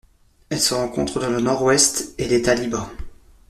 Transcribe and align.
Elle 0.49 0.59
se 0.59 0.73
rencontre 0.73 1.19
dans 1.19 1.29
le 1.29 1.41
Nord-Ouest 1.41 2.15
et 2.17 2.27
l'État-Libre. 2.27 2.89